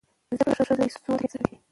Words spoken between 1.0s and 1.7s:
مدیریت زده کوي.